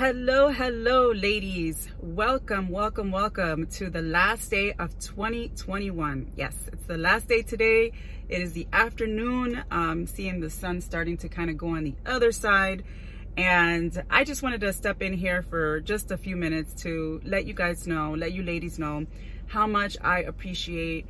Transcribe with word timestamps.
Hello, 0.00 0.48
hello, 0.48 1.12
ladies. 1.12 1.90
Welcome, 2.00 2.70
welcome, 2.70 3.10
welcome 3.10 3.66
to 3.72 3.90
the 3.90 4.00
last 4.00 4.50
day 4.50 4.72
of 4.78 4.98
2021. 4.98 6.32
Yes, 6.36 6.56
it's 6.72 6.86
the 6.86 6.96
last 6.96 7.28
day 7.28 7.42
today. 7.42 7.92
It 8.30 8.40
is 8.40 8.54
the 8.54 8.66
afternoon. 8.72 9.62
Seeing 10.06 10.40
the 10.40 10.48
sun 10.48 10.80
starting 10.80 11.18
to 11.18 11.28
kind 11.28 11.50
of 11.50 11.58
go 11.58 11.76
on 11.76 11.84
the 11.84 11.96
other 12.06 12.32
side. 12.32 12.82
And 13.36 14.02
I 14.08 14.24
just 14.24 14.42
wanted 14.42 14.62
to 14.62 14.72
step 14.72 15.02
in 15.02 15.12
here 15.12 15.42
for 15.42 15.80
just 15.80 16.10
a 16.10 16.16
few 16.16 16.34
minutes 16.34 16.72
to 16.84 17.20
let 17.22 17.44
you 17.44 17.52
guys 17.52 17.86
know, 17.86 18.14
let 18.14 18.32
you 18.32 18.42
ladies 18.42 18.78
know 18.78 19.04
how 19.48 19.66
much 19.66 19.98
I 20.00 20.20
appreciate 20.20 21.04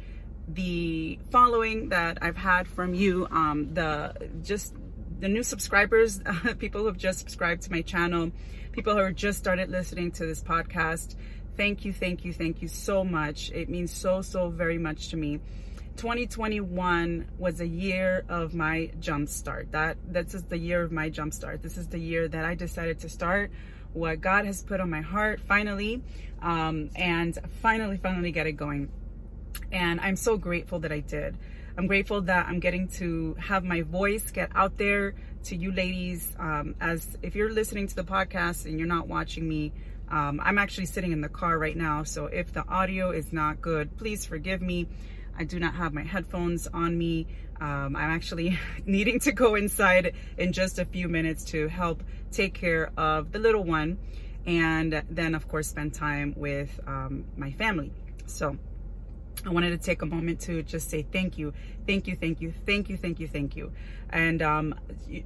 the 0.48 1.20
following 1.30 1.90
that 1.90 2.18
I've 2.22 2.36
had 2.36 2.66
from 2.66 2.94
you. 2.94 3.28
Um, 3.30 3.72
the 3.72 4.30
just 4.42 4.74
the 5.20 5.28
new 5.28 5.42
subscribers, 5.42 6.20
people 6.58 6.80
who 6.80 6.86
have 6.86 6.96
just 6.96 7.18
subscribed 7.18 7.62
to 7.62 7.70
my 7.70 7.82
channel, 7.82 8.32
people 8.72 8.94
who 8.94 9.00
have 9.00 9.14
just 9.14 9.38
started 9.38 9.68
listening 9.68 10.10
to 10.12 10.26
this 10.26 10.42
podcast. 10.42 11.14
Thank 11.56 11.84
you, 11.84 11.92
thank 11.92 12.24
you, 12.24 12.32
thank 12.32 12.62
you 12.62 12.68
so 12.68 13.04
much. 13.04 13.50
It 13.50 13.68
means 13.68 13.92
so, 13.92 14.22
so 14.22 14.48
very 14.48 14.78
much 14.78 15.10
to 15.10 15.16
me. 15.16 15.40
2021 15.96 17.28
was 17.38 17.60
a 17.60 17.66
year 17.66 18.24
of 18.30 18.54
my 18.54 18.90
jump 19.00 19.28
start. 19.28 19.70
That 19.72 19.98
this 20.06 20.34
is 20.34 20.44
the 20.44 20.56
year 20.56 20.82
of 20.82 20.90
my 20.90 21.10
jump 21.10 21.34
start. 21.34 21.62
This 21.62 21.76
is 21.76 21.88
the 21.88 21.98
year 21.98 22.26
that 22.28 22.44
I 22.44 22.54
decided 22.54 23.00
to 23.00 23.10
start 23.10 23.50
what 23.92 24.20
God 24.20 24.46
has 24.46 24.62
put 24.62 24.80
on 24.80 24.88
my 24.88 25.02
heart 25.02 25.40
finally, 25.40 26.02
um, 26.40 26.90
and 26.96 27.36
finally, 27.60 27.98
finally 27.98 28.32
get 28.32 28.46
it 28.46 28.52
going. 28.52 28.90
And 29.72 30.00
I'm 30.00 30.16
so 30.16 30.38
grateful 30.38 30.78
that 30.80 30.92
I 30.92 31.00
did. 31.00 31.36
I'm 31.80 31.86
grateful 31.86 32.20
that 32.20 32.46
I'm 32.46 32.60
getting 32.60 32.88
to 32.98 33.34
have 33.40 33.64
my 33.64 33.80
voice 33.80 34.30
get 34.32 34.50
out 34.54 34.76
there 34.76 35.14
to 35.44 35.56
you 35.56 35.72
ladies. 35.72 36.30
Um, 36.38 36.74
as 36.78 37.16
if 37.22 37.34
you're 37.34 37.50
listening 37.50 37.86
to 37.86 37.96
the 37.96 38.04
podcast 38.04 38.66
and 38.66 38.78
you're 38.78 38.86
not 38.86 39.08
watching 39.08 39.48
me, 39.48 39.72
um, 40.10 40.42
I'm 40.44 40.58
actually 40.58 40.84
sitting 40.84 41.10
in 41.10 41.22
the 41.22 41.30
car 41.30 41.58
right 41.58 41.74
now. 41.74 42.02
So 42.02 42.26
if 42.26 42.52
the 42.52 42.68
audio 42.68 43.12
is 43.12 43.32
not 43.32 43.62
good, 43.62 43.96
please 43.96 44.26
forgive 44.26 44.60
me. 44.60 44.88
I 45.34 45.44
do 45.44 45.58
not 45.58 45.74
have 45.74 45.94
my 45.94 46.02
headphones 46.02 46.66
on 46.66 46.98
me. 46.98 47.28
Um, 47.62 47.96
I'm 47.96 48.10
actually 48.10 48.58
needing 48.84 49.18
to 49.20 49.32
go 49.32 49.54
inside 49.54 50.12
in 50.36 50.52
just 50.52 50.78
a 50.78 50.84
few 50.84 51.08
minutes 51.08 51.44
to 51.44 51.66
help 51.68 52.02
take 52.30 52.52
care 52.52 52.92
of 52.98 53.32
the 53.32 53.38
little 53.38 53.64
one 53.64 53.96
and 54.44 55.02
then 55.08 55.34
of 55.34 55.48
course 55.48 55.68
spend 55.68 55.94
time 55.94 56.34
with 56.36 56.78
um, 56.86 57.24
my 57.38 57.52
family. 57.52 57.90
So 58.26 58.58
I 59.44 59.50
wanted 59.50 59.70
to 59.70 59.78
take 59.78 60.02
a 60.02 60.06
moment 60.06 60.40
to 60.40 60.62
just 60.62 60.90
say 60.90 61.02
thank 61.02 61.38
you, 61.38 61.54
thank 61.86 62.06
you, 62.06 62.16
thank 62.16 62.40
you, 62.40 62.52
thank 62.66 62.90
you, 62.90 62.96
thank 62.96 63.20
you, 63.20 63.28
thank 63.28 63.56
you. 63.56 63.72
And 64.10 64.42
um, 64.42 64.74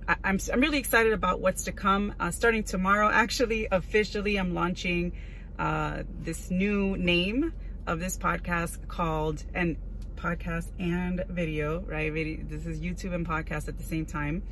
I, 0.07 0.17
I'm, 0.23 0.39
I'm 0.53 0.61
really 0.61 0.79
excited 0.79 1.13
about 1.13 1.41
what's 1.41 1.65
to 1.65 1.73
come. 1.73 2.15
Uh, 2.21 2.31
starting 2.31 2.63
tomorrow, 2.63 3.11
actually, 3.11 3.67
officially, 3.71 4.37
I'm 4.37 4.55
launching 4.55 5.13
uh, 5.59 6.05
this 6.21 6.51
new 6.51 6.97
name 6.97 7.53
of 7.87 7.99
this 7.99 8.17
podcast 8.17 8.87
called, 8.87 9.43
and 9.53 9.77
podcast 10.17 10.67
and 10.79 11.25
video, 11.29 11.81
right? 11.81 12.13
This 12.13 12.67
is 12.67 12.81
YouTube 12.81 13.15
and 13.15 13.27
podcast 13.27 13.69
at 13.69 13.77
the 13.77 13.85
same 13.85 14.07
time. 14.07 14.43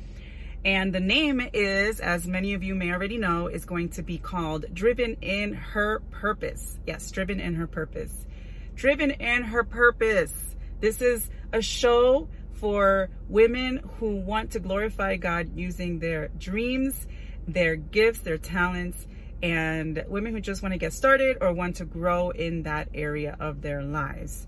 And 0.65 0.93
the 0.93 0.99
name 0.99 1.41
is, 1.53 1.99
as 1.99 2.27
many 2.27 2.53
of 2.53 2.63
you 2.63 2.75
may 2.75 2.91
already 2.91 3.17
know, 3.17 3.47
is 3.47 3.65
going 3.65 3.89
to 3.89 4.01
be 4.01 4.17
called 4.17 4.65
Driven 4.73 5.17
in 5.21 5.53
Her 5.53 5.99
Purpose. 6.11 6.77
Yes, 6.85 7.11
Driven 7.11 7.39
in 7.39 7.55
Her 7.55 7.67
Purpose 7.67 8.25
driven 8.75 9.11
in 9.11 9.43
her 9.43 9.63
purpose. 9.63 10.33
This 10.79 11.01
is 11.01 11.29
a 11.51 11.61
show 11.61 12.27
for 12.53 13.09
women 13.27 13.81
who 13.99 14.15
want 14.15 14.51
to 14.51 14.59
glorify 14.59 15.17
God 15.17 15.51
using 15.55 15.99
their 15.99 16.29
dreams, 16.29 17.07
their 17.47 17.75
gifts, 17.75 18.19
their 18.19 18.37
talents, 18.37 19.07
and 19.41 20.03
women 20.07 20.33
who 20.33 20.39
just 20.39 20.63
want 20.63 20.71
to 20.71 20.77
get 20.77 20.93
started 20.93 21.37
or 21.41 21.51
want 21.51 21.75
to 21.77 21.85
grow 21.85 22.29
in 22.29 22.63
that 22.63 22.87
area 22.93 23.35
of 23.39 23.61
their 23.61 23.83
lives. 23.83 24.47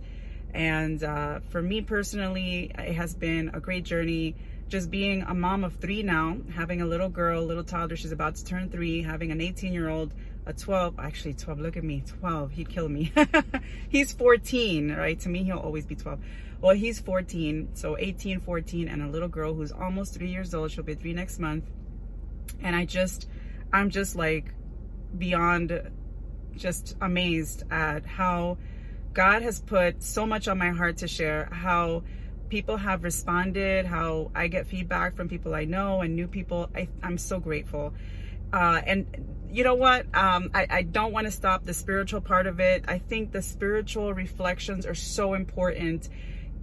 And 0.53 1.03
uh, 1.03 1.41
for 1.49 1.61
me 1.61 1.81
personally, 1.81 2.71
it 2.77 2.93
has 2.93 3.13
been 3.13 3.51
a 3.53 3.59
great 3.59 3.83
journey 3.83 4.35
just 4.67 4.89
being 4.89 5.21
a 5.23 5.33
mom 5.33 5.63
of 5.63 5.75
three 5.75 6.03
now, 6.03 6.37
having 6.53 6.81
a 6.81 6.85
little 6.85 7.09
girl, 7.09 7.43
little 7.43 7.63
toddler, 7.63 7.95
she's 7.95 8.11
about 8.11 8.35
to 8.35 8.45
turn 8.45 8.69
three, 8.69 9.03
having 9.03 9.31
an 9.31 9.41
18 9.41 9.73
year 9.73 9.89
old 9.89 10.13
a 10.47 10.53
12, 10.53 10.99
actually 10.99 11.33
12, 11.33 11.59
look 11.59 11.77
at 11.77 11.83
me, 11.83 12.03
12, 12.05 12.51
he'd 12.51 12.69
kill 12.69 12.87
me. 12.87 13.11
he's 13.89 14.11
14, 14.11 14.91
right? 14.91 15.19
To 15.21 15.29
me, 15.29 15.43
he'll 15.43 15.57
always 15.57 15.85
be 15.85 15.95
12. 15.95 16.19
Well, 16.61 16.75
he's 16.75 16.99
14, 16.99 17.69
so 17.73 17.97
18, 17.97 18.39
14, 18.39 18.87
and 18.87 19.01
a 19.01 19.07
little 19.07 19.27
girl 19.27 19.53
who's 19.53 19.71
almost 19.71 20.13
three 20.13 20.29
years 20.29 20.53
old. 20.53 20.71
She'll 20.71 20.83
be 20.83 20.95
three 20.95 21.13
next 21.13 21.39
month. 21.39 21.65
And 22.61 22.75
I 22.75 22.85
just, 22.85 23.27
I'm 23.73 23.89
just 23.89 24.15
like 24.15 24.53
beyond 25.17 25.91
just 26.55 26.95
amazed 27.01 27.63
at 27.71 28.05
how 28.05 28.57
God 29.13 29.41
has 29.41 29.59
put 29.59 30.03
so 30.03 30.25
much 30.25 30.47
on 30.47 30.57
my 30.57 30.69
heart 30.69 30.97
to 30.97 31.07
share, 31.07 31.49
how 31.51 32.03
people 32.55 32.77
have 32.77 33.03
responded, 33.03 33.85
how 33.85 34.31
I 34.33 34.47
get 34.47 34.65
feedback 34.65 35.13
from 35.13 35.27
people 35.27 35.53
I 35.53 35.65
know 35.65 35.99
and 35.99 36.15
new 36.15 36.25
people. 36.25 36.69
I, 36.73 36.87
I'm 37.03 37.17
so 37.17 37.37
grateful. 37.37 37.93
Uh, 38.53 38.79
and 38.87 39.05
you 39.49 39.65
know 39.65 39.75
what? 39.75 40.05
Um, 40.15 40.51
I, 40.53 40.65
I 40.69 40.81
don't 40.83 41.11
want 41.11 41.25
to 41.25 41.31
stop 41.31 41.65
the 41.65 41.73
spiritual 41.73 42.21
part 42.21 42.47
of 42.47 42.61
it. 42.61 42.85
I 42.87 42.97
think 42.97 43.33
the 43.33 43.41
spiritual 43.41 44.13
reflections 44.13 44.85
are 44.85 44.95
so 44.95 45.33
important 45.33 46.07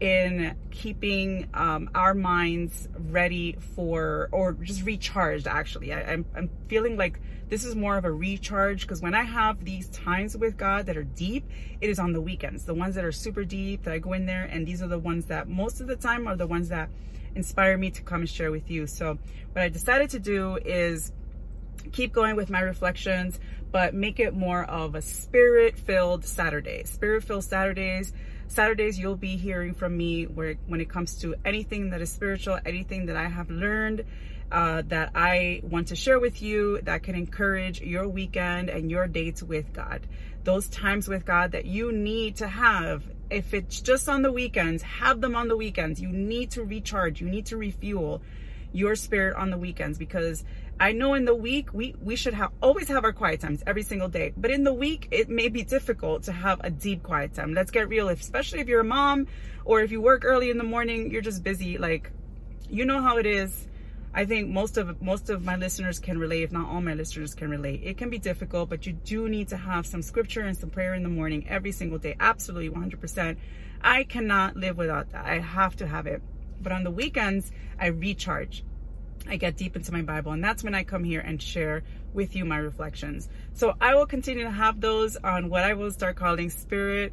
in 0.02 0.56
keeping 0.72 1.48
um, 1.54 1.88
our 1.94 2.12
minds 2.12 2.88
ready 2.98 3.56
for, 3.76 4.28
or 4.32 4.52
just 4.54 4.82
recharged, 4.82 5.46
actually. 5.46 5.92
I, 5.92 6.02
I'm, 6.02 6.24
I'm 6.36 6.50
feeling 6.66 6.96
like 6.96 7.20
this 7.48 7.64
is 7.64 7.76
more 7.76 7.96
of 7.96 8.04
a 8.04 8.10
recharge 8.10 8.80
because 8.80 9.00
when 9.00 9.14
I 9.14 9.22
have 9.22 9.64
these 9.64 9.88
times 9.90 10.36
with 10.36 10.56
God 10.56 10.86
that 10.86 10.96
are 10.96 11.04
deep, 11.04 11.48
it 11.80 11.88
is 11.88 12.00
on 12.00 12.12
the 12.12 12.20
weekends. 12.20 12.64
The 12.64 12.74
ones 12.74 12.96
that 12.96 13.04
are 13.04 13.12
super 13.12 13.44
deep 13.44 13.84
that 13.84 13.94
I 13.94 13.98
go 13.98 14.12
in 14.12 14.26
there, 14.26 14.42
and 14.42 14.66
these 14.66 14.82
are 14.82 14.88
the 14.88 14.98
ones 14.98 15.26
that 15.26 15.48
most 15.48 15.80
of 15.80 15.86
the 15.86 15.94
time 15.94 16.26
are 16.26 16.34
the 16.34 16.48
ones 16.48 16.68
that 16.70 16.90
inspire 17.36 17.78
me 17.78 17.92
to 17.92 18.02
come 18.02 18.22
and 18.22 18.28
share 18.28 18.50
with 18.50 18.68
you. 18.72 18.88
So, 18.88 19.18
what 19.52 19.62
I 19.62 19.68
decided 19.68 20.10
to 20.10 20.18
do 20.18 20.58
is 20.64 21.12
keep 21.90 22.12
going 22.12 22.36
with 22.36 22.50
my 22.50 22.60
reflections, 22.60 23.40
but 23.70 23.94
make 23.94 24.20
it 24.20 24.34
more 24.34 24.64
of 24.64 24.94
a 24.94 25.02
spirit 25.02 25.78
filled 25.78 26.24
Saturday. 26.24 26.84
Spirit 26.84 27.24
filled 27.24 27.44
Saturdays. 27.44 28.12
Saturdays, 28.48 28.98
you'll 28.98 29.16
be 29.16 29.36
hearing 29.36 29.72
from 29.72 29.96
me 29.96 30.24
where, 30.24 30.56
when 30.66 30.80
it 30.80 30.88
comes 30.90 31.16
to 31.20 31.34
anything 31.44 31.90
that 31.90 32.02
is 32.02 32.12
spiritual, 32.12 32.58
anything 32.66 33.06
that 33.06 33.16
I 33.16 33.28
have 33.28 33.50
learned, 33.50 34.04
uh, 34.52 34.82
that 34.88 35.12
I 35.14 35.62
want 35.64 35.88
to 35.88 35.96
share 35.96 36.20
with 36.20 36.42
you 36.42 36.80
that 36.82 37.02
can 37.02 37.14
encourage 37.14 37.80
your 37.80 38.06
weekend 38.06 38.68
and 38.68 38.90
your 38.90 39.08
dates 39.08 39.42
with 39.42 39.72
God. 39.72 40.06
Those 40.44 40.68
times 40.68 41.08
with 41.08 41.24
God 41.24 41.52
that 41.52 41.64
you 41.64 41.92
need 41.92 42.36
to 42.36 42.48
have. 42.48 43.02
If 43.30 43.54
it's 43.54 43.80
just 43.80 44.10
on 44.10 44.20
the 44.20 44.30
weekends, 44.30 44.82
have 44.82 45.22
them 45.22 45.34
on 45.34 45.48
the 45.48 45.56
weekends. 45.56 46.02
You 46.02 46.10
need 46.10 46.50
to 46.50 46.64
recharge, 46.64 47.22
you 47.22 47.30
need 47.30 47.46
to 47.46 47.56
refuel 47.56 48.20
your 48.72 48.96
spirit 48.96 49.36
on 49.36 49.50
the 49.50 49.58
weekends 49.58 49.98
because 49.98 50.44
I 50.80 50.92
know 50.92 51.14
in 51.14 51.24
the 51.24 51.34
week 51.34 51.72
we 51.72 51.94
we 52.02 52.16
should 52.16 52.34
have 52.34 52.50
always 52.62 52.88
have 52.88 53.04
our 53.04 53.12
quiet 53.12 53.40
times 53.40 53.62
every 53.66 53.82
single 53.82 54.08
day. 54.08 54.32
But 54.36 54.50
in 54.50 54.64
the 54.64 54.72
week 54.72 55.08
it 55.10 55.28
may 55.28 55.48
be 55.48 55.62
difficult 55.62 56.24
to 56.24 56.32
have 56.32 56.60
a 56.64 56.70
deep 56.70 57.02
quiet 57.02 57.34
time. 57.34 57.54
Let's 57.54 57.70
get 57.70 57.88
real, 57.88 58.08
especially 58.08 58.60
if 58.60 58.68
you're 58.68 58.80
a 58.80 58.84
mom 58.84 59.28
or 59.64 59.80
if 59.80 59.92
you 59.92 60.00
work 60.00 60.24
early 60.24 60.50
in 60.50 60.58
the 60.58 60.64
morning, 60.64 61.10
you're 61.10 61.22
just 61.22 61.44
busy 61.44 61.78
like 61.78 62.10
you 62.68 62.84
know 62.84 63.00
how 63.00 63.18
it 63.18 63.26
is. 63.26 63.68
I 64.14 64.26
think 64.26 64.50
most 64.50 64.76
of 64.76 65.00
most 65.00 65.30
of 65.30 65.44
my 65.44 65.56
listeners 65.56 65.98
can 65.98 66.18
relate, 66.18 66.42
if 66.42 66.52
not 66.52 66.68
all 66.68 66.80
my 66.80 66.94
listeners 66.94 67.34
can 67.34 67.48
relate. 67.48 67.80
It 67.82 67.96
can 67.96 68.10
be 68.10 68.18
difficult, 68.18 68.68
but 68.68 68.86
you 68.86 68.92
do 68.92 69.28
need 69.28 69.48
to 69.48 69.56
have 69.56 69.86
some 69.86 70.02
scripture 70.02 70.42
and 70.42 70.56
some 70.56 70.68
prayer 70.68 70.94
in 70.94 71.02
the 71.02 71.08
morning 71.08 71.46
every 71.48 71.72
single 71.72 71.98
day. 71.98 72.16
Absolutely 72.20 72.70
100%. 72.70 73.36
I 73.80 74.04
cannot 74.04 74.56
live 74.56 74.76
without 74.76 75.10
that. 75.12 75.24
I 75.24 75.38
have 75.38 75.76
to 75.76 75.86
have 75.86 76.06
it. 76.06 76.22
But 76.62 76.72
on 76.72 76.84
the 76.84 76.90
weekends, 76.90 77.50
I 77.78 77.86
recharge. 77.88 78.64
I 79.28 79.36
get 79.36 79.56
deep 79.56 79.76
into 79.76 79.92
my 79.92 80.02
Bible, 80.02 80.32
and 80.32 80.42
that's 80.42 80.64
when 80.64 80.74
I 80.74 80.82
come 80.82 81.04
here 81.04 81.20
and 81.20 81.40
share 81.40 81.84
with 82.12 82.34
you 82.34 82.44
my 82.44 82.58
reflections. 82.58 83.28
So 83.52 83.74
I 83.80 83.94
will 83.94 84.06
continue 84.06 84.44
to 84.44 84.50
have 84.50 84.80
those 84.80 85.16
on 85.16 85.48
what 85.48 85.62
I 85.62 85.74
will 85.74 85.90
start 85.90 86.16
calling 86.16 86.50
spirit 86.50 87.12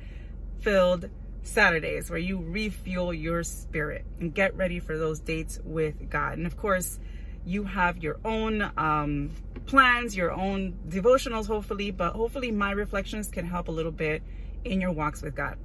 filled 0.60 1.10
Saturdays, 1.44 2.10
where 2.10 2.20
you 2.20 2.40
refuel 2.40 3.14
your 3.14 3.44
spirit 3.44 4.06
and 4.20 4.34
get 4.34 4.56
ready 4.56 4.80
for 4.80 4.98
those 4.98 5.20
dates 5.20 5.60
with 5.64 6.10
God. 6.10 6.38
And 6.38 6.48
of 6.48 6.58
course, 6.58 7.00
you 7.46 7.64
have 7.64 7.98
your 7.98 8.20
own 8.26 8.72
um, 8.78 9.32
plans, 9.66 10.16
your 10.16 10.32
own 10.32 10.78
devotionals, 10.88 11.48
hopefully, 11.48 11.92
but 11.92 12.14
hopefully, 12.14 12.52
my 12.52 12.72
reflections 12.72 13.30
can 13.30 13.46
help 13.46 13.68
a 13.68 13.72
little 13.72 13.92
bit 13.92 14.22
in 14.66 14.82
your 14.82 14.92
walks 14.92 15.22
with 15.22 15.36
God. 15.36 15.58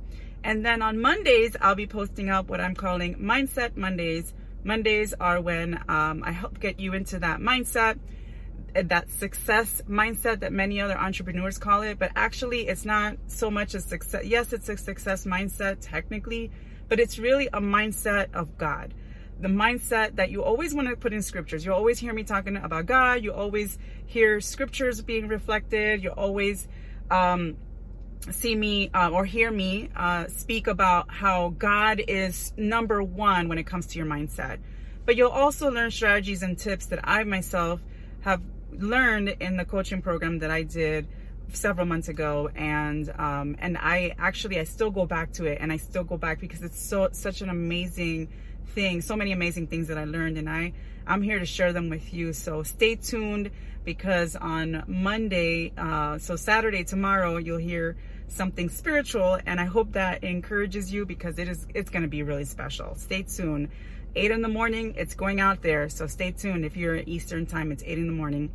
And 0.44 0.64
then 0.64 0.82
on 0.82 1.00
Mondays, 1.00 1.56
I'll 1.60 1.74
be 1.74 1.88
posting 1.88 2.28
up 2.30 2.48
what 2.48 2.60
I'm 2.60 2.76
calling 2.76 3.16
Mindset 3.16 3.76
Mondays 3.76 4.32
Mondays 4.66 5.12
are 5.20 5.42
when 5.42 5.74
um, 5.88 6.22
I 6.24 6.32
help 6.32 6.58
get 6.58 6.80
you 6.80 6.94
into 6.94 7.18
that 7.18 7.38
mindset, 7.40 7.98
that 8.74 9.10
success 9.10 9.82
mindset 9.88 10.40
that 10.40 10.52
many 10.52 10.80
other 10.80 10.96
entrepreneurs 10.96 11.58
call 11.58 11.82
it. 11.82 11.98
But 11.98 12.12
actually, 12.16 12.68
it's 12.68 12.86
not 12.86 13.18
so 13.26 13.50
much 13.50 13.74
a 13.74 13.80
success. 13.80 14.24
Yes, 14.24 14.54
it's 14.54 14.68
a 14.70 14.76
success 14.78 15.26
mindset 15.26 15.78
technically, 15.82 16.50
but 16.88 16.98
it's 16.98 17.18
really 17.18 17.48
a 17.48 17.60
mindset 17.60 18.32
of 18.32 18.56
God. 18.56 18.94
the 19.40 19.48
mindset 19.48 20.16
that 20.16 20.30
you 20.30 20.42
always 20.42 20.74
want 20.74 20.88
to 20.88 20.96
put 20.96 21.12
in 21.12 21.22
scriptures. 21.22 21.64
You 21.64 21.72
always 21.72 21.98
hear 21.98 22.12
me 22.12 22.22
talking 22.22 22.56
about 22.56 22.86
God. 22.86 23.22
You 23.24 23.32
always 23.32 23.78
hear 24.06 24.40
scriptures 24.40 25.02
being 25.02 25.28
reflected. 25.28 26.02
You 26.02 26.10
always 26.10 26.68
um, 27.10 27.56
see 28.32 28.54
me 28.54 28.90
uh, 28.94 29.10
or 29.10 29.24
hear 29.24 29.50
me 29.50 29.90
uh, 29.96 30.26
speak 30.28 30.66
about 30.66 31.10
how 31.10 31.54
God 31.58 32.00
is 32.06 32.52
number 32.56 33.02
one 33.02 33.48
when 33.48 33.58
it 33.58 33.64
comes 33.64 33.86
to 33.88 33.98
your 33.98 34.06
mindset. 34.06 34.58
But 35.04 35.16
you'll 35.16 35.30
also 35.30 35.70
learn 35.70 35.90
strategies 35.90 36.42
and 36.42 36.58
tips 36.58 36.86
that 36.86 37.00
I 37.04 37.24
myself 37.24 37.82
have 38.22 38.40
learned 38.72 39.28
in 39.40 39.56
the 39.56 39.64
coaching 39.64 40.02
program 40.02 40.38
that 40.38 40.50
I 40.50 40.62
did 40.62 41.06
several 41.52 41.86
months 41.86 42.08
ago 42.08 42.50
and 42.54 43.10
um, 43.18 43.56
and 43.58 43.76
I 43.78 44.14
actually 44.18 44.58
I 44.58 44.64
still 44.64 44.90
go 44.90 45.06
back 45.06 45.32
to 45.34 45.44
it 45.44 45.58
and 45.60 45.70
I 45.70 45.76
still 45.76 46.04
go 46.04 46.16
back 46.16 46.40
because 46.40 46.62
it's 46.62 46.80
so 46.82 47.10
such 47.12 47.42
an 47.42 47.50
amazing 47.50 48.28
thing 48.68 49.00
so 49.00 49.16
many 49.16 49.32
amazing 49.32 49.66
things 49.66 49.88
that 49.88 49.98
I 49.98 50.04
learned 50.04 50.38
and 50.38 50.48
I 50.48 50.72
I'm 51.06 51.22
here 51.22 51.38
to 51.38 51.44
share 51.44 51.72
them 51.72 51.90
with 51.90 52.14
you. 52.14 52.32
So 52.32 52.62
stay 52.62 52.96
tuned 52.96 53.50
because 53.84 54.36
on 54.36 54.84
Monday 54.86 55.72
uh, 55.76 56.18
so 56.18 56.36
Saturday 56.36 56.84
tomorrow 56.84 57.36
you'll 57.36 57.58
hear 57.58 57.96
something 58.28 58.68
spiritual 58.68 59.38
and 59.44 59.60
I 59.60 59.66
hope 59.66 59.92
that 59.92 60.24
encourages 60.24 60.92
you 60.92 61.04
because 61.04 61.38
it 61.38 61.48
is 61.48 61.66
it's 61.74 61.90
going 61.90 62.02
to 62.02 62.08
be 62.08 62.22
really 62.22 62.44
special. 62.44 62.94
Stay 62.96 63.22
tuned. 63.22 63.68
8 64.16 64.30
in 64.30 64.42
the 64.42 64.48
morning 64.48 64.94
it's 64.96 65.14
going 65.14 65.40
out 65.40 65.62
there 65.62 65.88
so 65.88 66.06
stay 66.06 66.30
tuned. 66.30 66.64
If 66.64 66.76
you're 66.76 66.96
Eastern 66.96 67.46
time 67.46 67.70
it's 67.70 67.82
8 67.84 67.98
in 67.98 68.06
the 68.06 68.12
morning. 68.12 68.50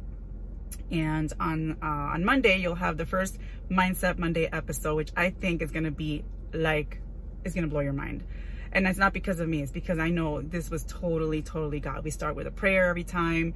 And 0.92 1.32
on 1.40 1.78
uh, 1.84 1.86
on 1.86 2.26
Monday 2.26 2.58
you'll 2.58 2.76
have 2.76 2.98
the 2.98 3.06
first 3.06 3.38
Mindset 3.70 4.18
Monday 4.18 4.48
episode, 4.52 4.96
which 4.96 5.12
I 5.16 5.30
think 5.30 5.62
is 5.62 5.72
gonna 5.72 5.92
be 5.92 6.24
like 6.52 7.00
is 7.46 7.54
gonna 7.54 7.68
blow 7.68 7.82
your 7.82 7.94
mind. 7.94 8.24
And 8.72 8.86
that's 8.86 9.00
not 9.00 9.14
because 9.14 9.40
of 9.40 9.48
me; 9.48 9.62
it's 9.62 9.72
because 9.72 10.00
I 10.00 10.10
know 10.10 10.42
this 10.42 10.70
was 10.70 10.84
totally, 10.84 11.42
totally 11.42 11.80
God. 11.80 12.04
We 12.04 12.12
start 12.12 12.36
with 12.36 12.48
a 12.48 12.52
prayer 12.52 12.90
every 12.90 13.04
time. 13.04 13.54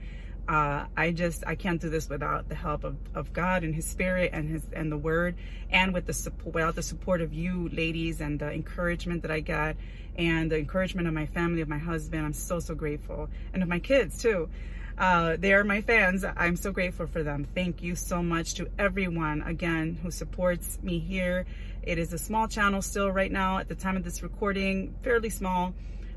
Uh, 0.48 0.86
I 0.98 1.12
just 1.12 1.44
I 1.48 1.56
can't 1.56 1.80
do 1.80 1.90
this 1.90 2.10
without 2.10 2.50
the 2.50 2.56
help 2.56 2.84
of, 2.84 2.98
of 3.16 3.32
God 3.32 3.64
and 3.64 3.74
His 3.74 3.86
Spirit 3.86 4.32
and 4.34 4.50
His 4.50 4.64
and 4.74 4.92
the 4.92 4.98
Word, 4.98 5.36
and 5.70 5.94
with 5.94 6.06
the 6.06 6.14
support 6.14 6.56
without 6.56 6.76
the 6.76 6.84
support 6.84 7.22
of 7.22 7.34
you 7.34 7.70
ladies 7.70 8.20
and 8.20 8.40
the 8.40 8.52
encouragement 8.52 9.22
that 9.22 9.32
I 9.32 9.40
got, 9.40 9.78
and 10.18 10.52
the 10.52 10.58
encouragement 10.58 11.08
of 11.08 11.14
my 11.14 11.28
family, 11.28 11.62
of 11.62 11.70
my 11.70 11.78
husband. 11.78 12.26
I'm 12.26 12.34
so 12.34 12.60
so 12.60 12.76
grateful, 12.76 13.30
and 13.54 13.64
of 13.64 13.70
my 13.70 13.80
kids 13.80 14.22
too. 14.22 14.50
Uh, 14.98 15.38
they 15.40 15.54
are 15.54 15.64
my 15.64 15.82
fans. 15.82 16.24
I'm 16.24 16.56
so 16.56 16.72
grateful 16.72 17.08
for 17.08 17.24
them. 17.24 17.48
Thank 17.56 17.82
you 17.82 17.96
so 17.96 18.22
much 18.22 18.54
to 18.56 18.68
everyone 18.78 19.42
again 19.42 19.98
who 20.04 20.12
supports 20.12 20.78
me 20.84 21.00
here. 21.00 21.46
It 21.82 21.98
is 21.98 22.14
a 22.14 22.18
small 22.18 22.48
channel 22.48 22.82
still 22.82 23.10
right 23.10 23.32
now 23.32 23.58
at 23.58 23.68
the 23.68 23.76
time 23.76 23.98
of 23.98 24.04
this 24.04 24.22
recording, 24.22 24.94
fairly 25.02 25.30
small. 25.30 25.74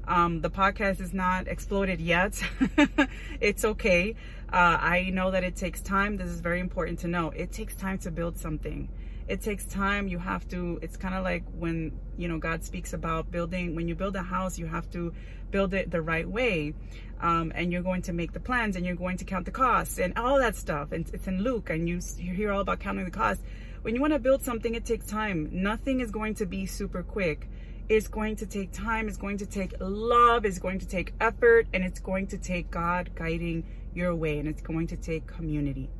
Um, 0.06 0.41
the 0.41 0.50
podcast 0.50 1.00
is 1.00 1.12
not 1.12 1.49
exploded 1.49 2.00
yet. 2.00 2.41
it's 3.41 3.64
okay. 3.64 4.14
Uh, 4.53 4.79
I 4.81 5.11
know 5.12 5.31
that 5.32 5.43
it 5.43 5.56
takes 5.56 5.81
time. 5.81 6.17
This 6.17 6.29
is 6.29 6.41
very 6.41 6.61
important 6.61 7.00
to 7.00 7.08
know. 7.08 7.31
It 7.31 7.53
takes 7.53 7.75
time 7.75 7.99
to 7.99 8.11
build 8.11 8.38
something. 8.38 8.88
It 9.26 9.43
takes 9.43 9.64
time. 9.67 10.06
You 10.06 10.19
have 10.19 10.47
to, 10.49 10.79
it's 10.82 10.97
kind 10.97 11.14
of 11.14 11.25
like 11.25 11.43
when, 11.58 11.99
you 12.17 12.29
know, 12.29 12.38
God 12.38 12.62
speaks 12.62 12.93
about 12.93 13.32
building, 13.32 13.75
when 13.75 13.88
you 13.88 13.97
build 13.97 14.14
a 14.14 14.23
house, 14.23 14.56
you 14.58 14.67
have 14.67 14.88
to 14.91 15.12
build 15.50 15.75
it 15.75 15.91
the 15.91 16.03
right 16.03 16.29
way 16.29 16.75
um, 17.20 17.53
and 17.55 17.73
you're 17.73 17.82
going 17.82 18.03
to 18.03 18.12
make 18.12 18.32
the 18.32 18.41
plans 18.41 18.76
and 18.76 18.85
you're 18.85 18.97
going 18.97 19.17
to 19.17 19.25
count 19.25 19.44
the 19.44 19.50
costs 19.50 19.99
and 19.99 20.17
all 20.19 20.38
that 20.38 20.56
stuff. 20.56 20.93
And 20.93 21.08
it's 21.12 21.26
in 21.26 21.43
Luke, 21.43 21.70
and 21.70 21.88
you, 21.88 22.00
you 22.19 22.32
hear 22.32 22.53
all 22.53 22.61
about 22.61 22.81
counting 22.81 23.05
the 23.05 23.11
costs. 23.11 23.43
When 23.82 23.94
you 23.94 24.00
want 24.00 24.12
to 24.12 24.19
build 24.19 24.43
something, 24.43 24.75
it 24.75 24.85
takes 24.85 25.06
time. 25.06 25.49
Nothing 25.53 26.00
is 26.00 26.11
going 26.11 26.35
to 26.37 26.47
be 26.47 26.67
super 26.67 27.03
quick. 27.03 27.49
It's 27.88 28.08
going 28.08 28.36
to 28.36 28.46
take 28.46 28.72
time. 28.72 29.08
It's 29.08 29.16
going 29.16 29.38
to 29.38 29.46
take 29.46 29.74
love. 29.80 30.44
It's 30.44 30.58
going 30.58 30.78
to 30.80 30.88
take 30.88 31.14
effort. 31.20 31.68
And 31.72 31.84
it's 31.84 32.00
going 32.00 32.26
to 32.28 32.38
take 32.38 32.70
God 32.70 33.10
guiding 33.14 33.64
your 33.94 34.14
way. 34.14 34.38
And 34.38 34.48
it's 34.48 34.62
going 34.62 34.86
to 34.88 34.96
take 34.96 35.26
community. 35.26 35.90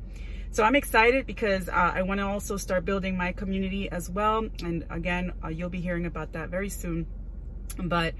So 0.51 0.63
I'm 0.63 0.75
excited 0.75 1.27
because 1.27 1.69
uh, 1.69 1.91
I 1.93 2.01
want 2.01 2.19
to 2.19 2.25
also 2.25 2.57
start 2.57 2.85
building 2.85 3.17
my 3.17 3.31
community 3.31 3.89
as 3.91 4.09
well. 4.09 4.47
And 4.63 4.85
again, 4.89 5.33
uh, 5.43 5.49
you'll 5.49 5.69
be 5.69 5.81
hearing 5.81 6.05
about 6.05 6.33
that 6.33 6.49
very 6.49 6.69
soon. 6.69 7.05
But 7.77 8.15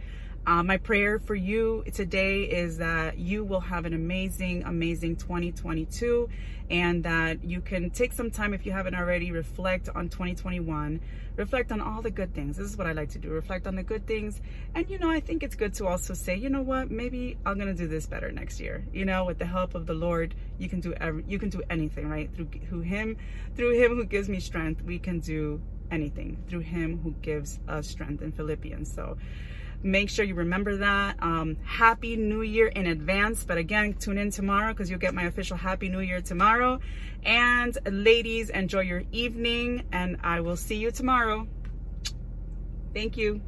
uh, 0.48 0.64
my 0.64 0.78
prayer 0.78 1.20
for 1.20 1.36
you 1.36 1.84
today 1.94 2.44
is 2.44 2.78
that 2.78 3.18
you 3.18 3.44
will 3.44 3.60
have 3.60 3.84
an 3.84 3.94
amazing, 3.94 4.64
amazing 4.64 5.18
2022 5.18 6.30
and 6.70 7.04
that 7.04 7.44
you 7.44 7.60
can 7.60 7.90
take 7.90 8.14
some 8.14 8.32
time, 8.32 8.54
if 8.54 8.66
you 8.66 8.72
haven't 8.72 8.96
already, 8.96 9.32
reflect 9.32 9.90
on 9.94 10.08
2021, 10.08 11.02
reflect 11.36 11.74
on 11.74 11.82
all 11.82 12.02
the 12.02 12.10
good 12.10 12.34
things. 12.34 12.56
This 12.56 12.70
is 12.70 12.78
what 12.78 12.88
I 12.88 12.94
like 12.94 13.10
to 13.10 13.20
do 13.20 13.30
reflect 13.30 13.68
on 13.68 13.76
the 13.76 13.84
good 13.84 14.08
things. 14.08 14.40
And, 14.74 14.90
you 14.90 14.98
know, 15.00 15.10
I 15.10 15.20
think 15.20 15.44
it's 15.44 15.56
good 15.56 15.74
to 15.76 15.88
also 15.88 16.14
say, 16.14 16.38
you 16.38 16.50
know 16.50 16.62
what, 16.62 16.90
maybe 16.90 17.38
I'm 17.46 17.56
going 17.56 17.68
to 17.68 17.74
do 17.74 17.88
this 17.90 18.06
better 18.06 18.32
next 18.32 18.62
year. 18.62 18.86
You 18.94 19.04
know, 19.04 19.26
with 19.26 19.40
the 19.40 19.46
help 19.46 19.76
of 19.76 19.86
the 19.86 19.94
Lord, 19.94 20.34
you 20.58 20.70
can 20.70 20.80
do 20.80 20.94
every, 20.94 21.26
you 21.28 21.40
can 21.40 21.50
do 21.50 21.62
anything, 21.70 22.08
right? 22.08 22.34
Through, 22.34 22.50
through 22.70 22.82
Him, 22.82 23.18
through 23.58 23.78
Him 23.82 23.96
who 23.96 24.06
gives 24.06 24.30
me 24.30 24.40
strength, 24.40 24.82
we 24.82 24.98
can 24.98 25.20
do 25.20 25.62
anything 25.92 26.42
through 26.48 26.62
Him 26.62 27.02
who 27.04 27.12
gives 27.22 27.60
us 27.68 27.88
strength 27.88 28.22
in 28.24 28.32
Philippians. 28.32 28.94
So, 28.94 29.18
Make 29.84 30.10
sure 30.10 30.26
you 30.26 30.36
remember 30.36 30.78
that. 30.78 31.18
Um, 31.22 31.58
happy 31.64 32.16
New 32.16 32.42
Year 32.42 32.68
in 32.68 32.88
advance. 32.88 33.44
But 33.44 33.58
again, 33.58 33.94
tune 33.94 34.18
in 34.18 34.32
tomorrow 34.32 34.74
because 34.74 34.90
you'll 34.90 35.00
get 35.00 35.14
my 35.14 35.24
official 35.24 35.56
Happy 35.56 35.88
New 35.90 36.00
Year 36.00 36.22
tomorrow. 36.22 36.80
And 37.24 37.78
ladies, 37.90 38.50
enjoy 38.50 38.82
your 38.82 39.04
evening 39.12 39.84
and 39.92 40.18
I 40.24 40.42
will 40.42 40.58
see 40.58 40.78
you 40.78 40.92
tomorrow. 40.92 41.48
Thank 42.94 43.18
you. 43.18 43.42